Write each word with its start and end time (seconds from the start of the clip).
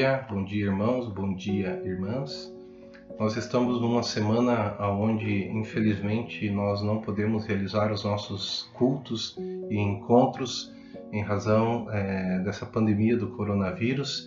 dia, 0.00 0.24
bom 0.30 0.42
dia 0.42 0.64
irmãos, 0.64 1.08
bom 1.08 1.34
dia 1.34 1.78
irmãs. 1.84 2.50
Nós 3.18 3.36
estamos 3.36 3.82
numa 3.82 4.02
semana 4.02 4.74
onde, 4.80 5.46
infelizmente, 5.48 6.48
nós 6.48 6.82
não 6.82 7.02
podemos 7.02 7.44
realizar 7.44 7.92
os 7.92 8.02
nossos 8.02 8.70
cultos 8.72 9.36
e 9.68 9.76
encontros 9.78 10.72
em 11.12 11.20
razão 11.20 11.86
é, 11.90 12.38
dessa 12.38 12.64
pandemia 12.64 13.14
do 13.14 13.28
coronavírus, 13.32 14.26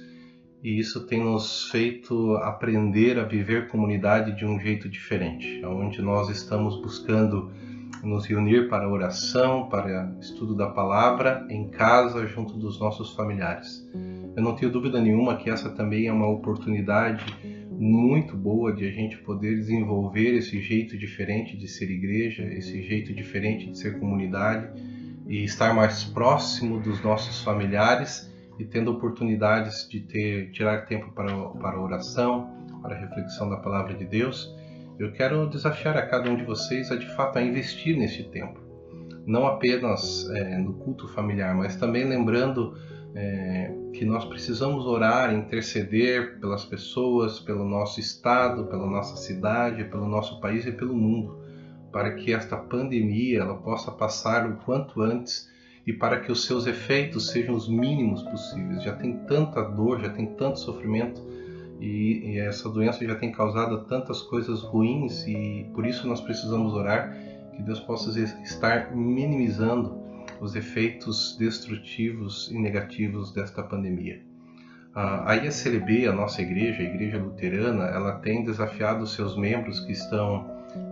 e 0.62 0.78
isso 0.78 1.08
tem 1.08 1.24
nos 1.24 1.72
feito 1.72 2.36
aprender 2.36 3.18
a 3.18 3.24
viver 3.24 3.68
comunidade 3.68 4.38
de 4.38 4.46
um 4.46 4.60
jeito 4.60 4.88
diferente, 4.88 5.60
onde 5.66 6.04
nós 6.04 6.30
estamos 6.30 6.80
buscando 6.84 7.52
nos 8.04 8.28
reunir 8.28 8.70
para 8.70 8.88
oração, 8.88 9.68
para 9.70 10.16
estudo 10.20 10.56
da 10.56 10.68
palavra, 10.68 11.48
em 11.50 11.68
casa, 11.68 12.28
junto 12.28 12.60
dos 12.60 12.80
nossos 12.80 13.16
familiares. 13.16 13.84
Eu 14.36 14.42
não 14.42 14.56
tenho 14.56 14.72
dúvida 14.72 15.00
nenhuma 15.00 15.38
que 15.38 15.50
essa 15.50 15.70
também 15.70 16.08
é 16.08 16.12
uma 16.12 16.28
oportunidade 16.28 17.26
muito 17.70 18.36
boa 18.36 18.74
de 18.74 18.86
a 18.86 18.92
gente 18.92 19.18
poder 19.18 19.56
desenvolver 19.56 20.36
esse 20.36 20.60
jeito 20.62 20.98
diferente 20.98 21.58
de 21.58 21.68
ser 21.68 21.90
igreja, 21.90 22.44
esse 22.44 22.82
jeito 22.82 23.14
diferente 23.14 23.70
de 23.70 23.78
ser 23.78 24.00
comunidade 24.00 24.70
e 25.28 25.44
estar 25.44 25.74
mais 25.74 26.04
próximo 26.04 26.80
dos 26.80 27.02
nossos 27.04 27.42
familiares 27.44 28.32
e 28.60 28.66
tendo 28.66 28.92
oportunidades 28.92 29.88
de 29.90 30.00
ter 30.00 30.52
tirar 30.52 30.86
tempo 30.86 31.12
para 31.12 31.34
para 31.34 31.80
oração, 31.80 32.50
para 32.82 32.96
reflexão 32.96 33.50
da 33.50 33.58
palavra 33.58 33.94
de 33.94 34.06
Deus. 34.06 34.54
Eu 35.00 35.12
quero 35.12 35.48
desafiar 35.48 35.98
a 35.98 36.06
cada 36.06 36.30
um 36.30 36.36
de 36.36 36.44
vocês 36.44 36.92
a 36.92 36.96
de 36.96 37.08
fato 37.16 37.38
a 37.38 37.42
investir 37.42 37.98
nesse 37.98 38.24
tempo, 38.24 38.60
não 39.26 39.48
apenas 39.48 40.30
é, 40.30 40.58
no 40.58 40.74
culto 40.74 41.08
familiar, 41.08 41.56
mas 41.56 41.76
também 41.76 42.04
lembrando 42.04 42.76
é, 43.16 43.72
que 43.94 44.06
nós 44.06 44.26
precisamos 44.26 44.86
orar, 44.86 45.34
interceder 45.34 46.40
pelas 46.40 46.66
pessoas, 46.66 47.40
pelo 47.40 47.64
nosso 47.64 48.00
estado, 48.00 48.66
pela 48.66 48.88
nossa 48.88 49.16
cidade, 49.16 49.84
pelo 49.86 50.08
nosso 50.08 50.40
país 50.40 50.66
e 50.66 50.72
pelo 50.72 50.96
mundo, 50.96 51.38
para 51.92 52.16
que 52.16 52.34
esta 52.34 52.58
pandemia 52.58 53.42
ela 53.42 53.56
possa 53.56 53.92
passar 53.92 54.50
o 54.50 54.58
quanto 54.58 55.02
antes 55.02 55.52
e 55.86 55.94
para 55.94 56.20
que 56.22 56.32
os 56.32 56.46
seus 56.46 56.66
efeitos 56.66 57.30
sejam 57.30 57.54
os 57.54 57.70
mínimos 57.70 58.24
possíveis. 58.24 58.82
Já 58.82 58.96
tem 58.96 59.18
tanta 59.26 59.62
dor, 59.62 60.00
já 60.00 60.10
tem 60.10 60.26
tanto 60.36 60.60
sofrimento 60.60 61.22
e, 61.80 62.32
e, 62.32 62.40
essa 62.40 62.70
doença 62.70 63.06
já 63.06 63.16
tem 63.16 63.32
causado 63.32 63.84
tantas 63.86 64.22
coisas 64.22 64.62
ruins 64.62 65.28
e 65.28 65.70
por 65.74 65.86
isso 65.86 66.08
nós 66.08 66.22
precisamos 66.22 66.74
orar 66.74 67.16
que 67.56 67.62
Deus 67.62 67.80
possa 67.82 68.18
estar 68.20 68.96
minimizando 68.96 70.03
os 70.44 70.56
efeitos 70.56 71.38
destrutivos 71.40 72.52
e 72.52 72.60
negativos 72.60 73.32
desta 73.32 73.64
pandemia. 73.64 74.22
A 74.94 75.36
ISLB, 75.38 76.06
a 76.06 76.14
nossa 76.14 76.42
igreja, 76.42 76.82
a 76.82 76.86
igreja 76.86 77.18
luterana, 77.18 77.86
ela 77.86 78.20
tem 78.20 78.44
desafiado 78.44 79.08
seus 79.08 79.36
membros 79.36 79.80
que 79.80 79.92
estão 79.92 80.46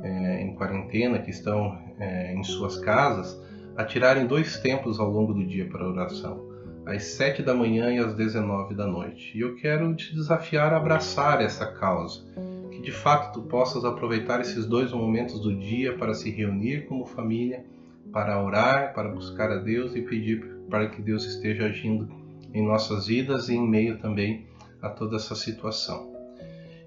é, 0.04 0.42
em 0.42 0.56
quarentena, 0.56 1.20
que 1.20 1.30
estão 1.30 1.78
é, 2.00 2.34
em 2.34 2.44
suas 2.44 2.78
casas, 2.80 3.40
a 3.78 3.84
tirarem 3.84 4.26
dois 4.26 4.58
tempos 4.58 5.00
ao 5.00 5.10
longo 5.10 5.34
do 5.34 5.46
dia 5.46 5.70
para 5.70 5.88
oração 5.88 6.50
às 6.86 7.04
7 7.04 7.44
da 7.44 7.54
manhã 7.54 7.94
e 7.94 8.00
às 8.00 8.16
19 8.16 8.74
da 8.74 8.88
noite. 8.88 9.38
E 9.38 9.42
eu 9.42 9.56
quero 9.56 9.94
te 9.96 10.14
desafiar 10.14 10.74
a 10.74 10.78
abraçar 10.78 11.42
essa 11.42 11.66
causa, 11.66 12.26
que 12.72 12.82
de 12.82 12.92
fato 12.92 13.34
tu 13.34 13.48
possas 13.48 13.86
aproveitar 13.86 14.42
esses 14.42 14.66
dois 14.66 14.92
momentos 14.92 15.40
do 15.40 15.56
dia 15.56 15.96
para 15.96 16.14
se 16.14 16.30
reunir 16.32 16.88
como 16.88 17.06
família, 17.06 17.64
para 18.12 18.44
orar, 18.44 18.94
para 18.94 19.10
buscar 19.10 19.52
a 19.52 19.58
Deus 19.58 19.96
e 19.96 20.02
pedir 20.02 20.46
para 20.70 20.88
que 20.88 21.02
Deus 21.02 21.26
esteja 21.26 21.66
agindo 21.66 22.08
em 22.54 22.66
nossas 22.66 23.08
vidas 23.08 23.50
e 23.50 23.56
em 23.56 23.68
meio 23.68 23.98
também 24.00 24.48
a 24.82 24.90
toda 24.90 25.16
essa 25.16 25.36
situação. 25.36 26.12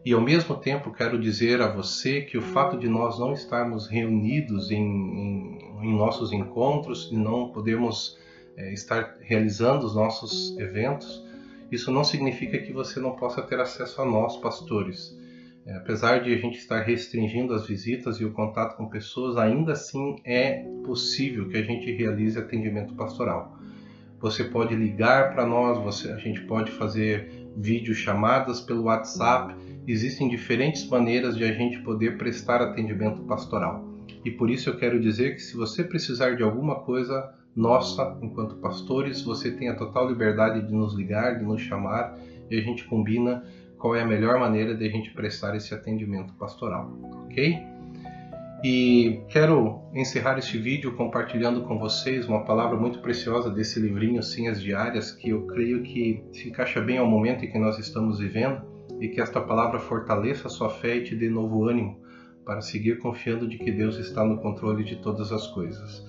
E 0.04 0.12
ao 0.12 0.20
mesmo 0.20 0.56
tempo 0.56 0.92
quero 0.92 1.18
dizer 1.18 1.62
a 1.62 1.68
você 1.68 2.20
que 2.20 2.36
o 2.36 2.42
fato 2.42 2.78
de 2.78 2.88
nós 2.88 3.18
não 3.18 3.32
estarmos 3.32 3.86
reunidos 3.86 4.70
em, 4.70 4.82
em, 4.82 5.58
em 5.82 5.96
nossos 5.96 6.30
encontros 6.30 7.08
e 7.10 7.16
não 7.16 7.48
podemos 7.48 8.18
é, 8.56 8.72
estar 8.72 9.16
realizando 9.20 9.86
os 9.86 9.94
nossos 9.94 10.56
eventos, 10.58 11.24
isso 11.72 11.90
não 11.90 12.04
significa 12.04 12.58
que 12.58 12.72
você 12.72 13.00
não 13.00 13.12
possa 13.12 13.40
ter 13.40 13.58
acesso 13.58 14.02
a 14.02 14.04
nós, 14.04 14.36
pastores. 14.36 15.16
É, 15.66 15.76
apesar 15.76 16.20
de 16.20 16.32
a 16.32 16.36
gente 16.36 16.58
estar 16.58 16.82
restringindo 16.82 17.54
as 17.54 17.66
visitas 17.66 18.20
e 18.20 18.24
o 18.24 18.32
contato 18.32 18.76
com 18.76 18.86
pessoas, 18.86 19.36
ainda 19.36 19.72
assim 19.72 20.16
é 20.24 20.62
possível 20.84 21.48
que 21.48 21.56
a 21.56 21.62
gente 21.62 21.90
realize 21.90 22.38
atendimento 22.38 22.94
pastoral. 22.94 23.56
Você 24.20 24.44
pode 24.44 24.74
ligar 24.74 25.32
para 25.32 25.46
nós, 25.46 25.78
você, 25.78 26.10
a 26.12 26.18
gente 26.18 26.42
pode 26.42 26.70
fazer 26.72 27.30
videochamadas 27.56 28.60
pelo 28.60 28.84
WhatsApp. 28.84 29.54
Existem 29.86 30.28
diferentes 30.28 30.86
maneiras 30.86 31.36
de 31.36 31.44
a 31.44 31.52
gente 31.52 31.78
poder 31.80 32.18
prestar 32.18 32.60
atendimento 32.60 33.22
pastoral. 33.22 33.86
E 34.24 34.30
por 34.30 34.50
isso 34.50 34.68
eu 34.70 34.76
quero 34.76 35.00
dizer 35.00 35.34
que 35.34 35.42
se 35.42 35.56
você 35.56 35.84
precisar 35.84 36.36
de 36.36 36.42
alguma 36.42 36.76
coisa, 36.80 37.34
nossa, 37.54 38.18
enquanto 38.22 38.56
pastores, 38.56 39.22
você 39.22 39.50
tem 39.50 39.68
a 39.68 39.76
total 39.76 40.08
liberdade 40.08 40.66
de 40.66 40.72
nos 40.72 40.94
ligar, 40.94 41.38
de 41.38 41.44
nos 41.44 41.60
chamar 41.60 42.18
e 42.50 42.58
a 42.58 42.60
gente 42.60 42.84
combina 42.84 43.44
qual 43.84 43.94
é 43.94 44.00
a 44.00 44.06
melhor 44.06 44.40
maneira 44.40 44.74
de 44.74 44.86
a 44.86 44.88
gente 44.88 45.10
prestar 45.10 45.54
esse 45.54 45.74
atendimento 45.74 46.32
pastoral, 46.36 46.90
ok? 47.26 47.62
E 48.64 49.20
quero 49.28 49.82
encerrar 49.92 50.38
este 50.38 50.56
vídeo 50.56 50.96
compartilhando 50.96 51.64
com 51.64 51.78
vocês 51.78 52.26
uma 52.26 52.46
palavra 52.46 52.78
muito 52.78 53.00
preciosa 53.00 53.50
desse 53.50 53.78
livrinho 53.78 54.22
Senhas 54.22 54.58
Diárias, 54.58 55.12
que 55.12 55.28
eu 55.28 55.46
creio 55.46 55.82
que 55.82 56.24
se 56.32 56.48
encaixa 56.48 56.80
bem 56.80 56.96
ao 56.96 57.06
momento 57.06 57.44
em 57.44 57.52
que 57.52 57.58
nós 57.58 57.78
estamos 57.78 58.20
vivendo 58.20 58.62
e 59.02 59.08
que 59.08 59.20
esta 59.20 59.38
palavra 59.38 59.78
fortaleça 59.78 60.46
a 60.46 60.50
sua 60.50 60.70
fé 60.70 60.96
e 60.96 61.04
te 61.04 61.14
dê 61.14 61.28
novo 61.28 61.68
ânimo 61.68 62.00
para 62.42 62.62
seguir 62.62 63.00
confiando 63.00 63.46
de 63.46 63.58
que 63.58 63.70
Deus 63.70 63.98
está 63.98 64.24
no 64.24 64.38
controle 64.38 64.82
de 64.82 64.96
todas 64.96 65.30
as 65.30 65.46
coisas. 65.48 66.02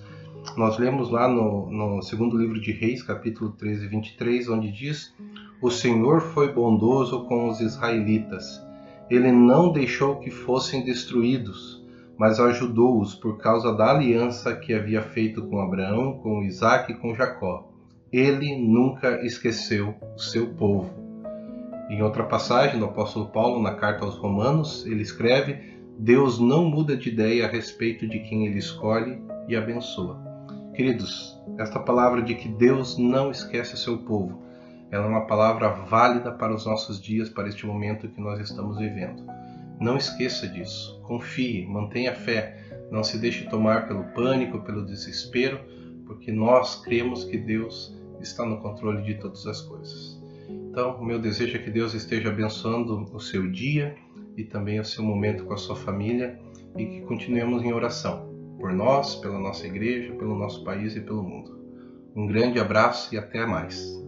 Nós 0.56 0.78
lemos 0.78 1.10
lá 1.10 1.28
no, 1.28 1.70
no 1.70 2.00
segundo 2.00 2.38
livro 2.38 2.58
de 2.58 2.72
Reis, 2.72 3.02
capítulo 3.02 3.52
13, 3.52 3.86
23, 3.86 4.48
onde 4.48 4.72
diz: 4.72 5.14
O 5.60 5.70
Senhor 5.70 6.20
foi 6.20 6.52
bondoso 6.52 7.24
com 7.24 7.48
os 7.48 7.60
israelitas. 7.60 8.62
Ele 9.08 9.32
não 9.32 9.72
deixou 9.72 10.16
que 10.16 10.30
fossem 10.30 10.84
destruídos, 10.84 11.82
mas 12.18 12.38
ajudou-os 12.38 13.14
por 13.14 13.38
causa 13.38 13.72
da 13.72 13.90
aliança 13.90 14.54
que 14.54 14.74
havia 14.74 15.00
feito 15.00 15.46
com 15.46 15.58
Abraão, 15.58 16.18
com 16.18 16.42
Isaac 16.42 16.92
e 16.92 16.94
com 16.94 17.14
Jacó. 17.14 17.70
Ele 18.12 18.54
nunca 18.56 19.24
esqueceu 19.24 19.94
o 20.14 20.18
seu 20.18 20.48
povo. 20.54 20.92
Em 21.88 22.02
outra 22.02 22.24
passagem 22.24 22.78
do 22.78 22.84
apóstolo 22.84 23.26
Paulo, 23.28 23.62
na 23.62 23.74
carta 23.74 24.04
aos 24.04 24.16
Romanos, 24.16 24.84
ele 24.84 25.02
escreve: 25.02 25.58
Deus 25.98 26.38
não 26.38 26.66
muda 26.66 26.96
de 26.96 27.08
ideia 27.08 27.46
a 27.46 27.48
respeito 27.48 28.06
de 28.06 28.18
quem 28.20 28.46
ele 28.46 28.58
escolhe 28.58 29.22
e 29.48 29.56
abençoa. 29.56 30.20
Queridos, 30.74 31.40
esta 31.58 31.80
palavra 31.80 32.20
de 32.20 32.34
que 32.34 32.48
Deus 32.48 32.98
não 32.98 33.30
esquece 33.30 33.74
o 33.74 33.78
seu 33.78 33.98
povo, 33.98 34.45
ela 34.90 35.04
é 35.04 35.08
uma 35.08 35.26
palavra 35.26 35.68
válida 35.68 36.30
para 36.32 36.54
os 36.54 36.64
nossos 36.64 37.00
dias, 37.00 37.28
para 37.28 37.48
este 37.48 37.66
momento 37.66 38.08
que 38.08 38.20
nós 38.20 38.38
estamos 38.40 38.78
vivendo. 38.78 39.24
Não 39.80 39.96
esqueça 39.96 40.46
disso. 40.48 41.00
Confie, 41.02 41.66
mantenha 41.66 42.14
fé, 42.14 42.88
não 42.90 43.02
se 43.02 43.18
deixe 43.18 43.48
tomar 43.48 43.88
pelo 43.88 44.04
pânico, 44.14 44.60
pelo 44.60 44.86
desespero, 44.86 45.58
porque 46.06 46.30
nós 46.30 46.82
cremos 46.82 47.24
que 47.24 47.36
Deus 47.36 47.94
está 48.20 48.46
no 48.46 48.58
controle 48.58 49.02
de 49.02 49.14
todas 49.14 49.46
as 49.46 49.60
coisas. 49.60 50.22
Então, 50.48 50.96
o 50.96 51.04
meu 51.04 51.18
desejo 51.18 51.56
é 51.56 51.60
que 51.60 51.70
Deus 51.70 51.94
esteja 51.94 52.28
abençoando 52.28 53.08
o 53.12 53.20
seu 53.20 53.50
dia 53.50 53.96
e 54.36 54.44
também 54.44 54.78
o 54.78 54.84
seu 54.84 55.02
momento 55.02 55.44
com 55.44 55.54
a 55.54 55.58
sua 55.58 55.74
família 55.74 56.38
e 56.76 56.86
que 56.86 57.00
continuemos 57.02 57.62
em 57.62 57.72
oração 57.72 58.34
por 58.58 58.72
nós, 58.72 59.16
pela 59.16 59.38
nossa 59.38 59.66
igreja, 59.66 60.12
pelo 60.14 60.36
nosso 60.36 60.64
país 60.64 60.96
e 60.96 61.00
pelo 61.00 61.22
mundo. 61.22 61.58
Um 62.14 62.26
grande 62.26 62.58
abraço 62.58 63.14
e 63.14 63.18
até 63.18 63.44
mais. 63.44 64.05